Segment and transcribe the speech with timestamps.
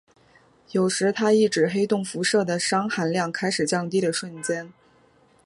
[0.71, 4.73] 有时它亦指黑洞辐射的熵含量开始降低的瞬间。